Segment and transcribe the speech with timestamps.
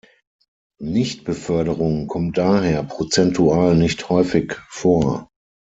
[0.79, 5.29] Nichtbeförderung kommt daher prozentual nicht häufig vor.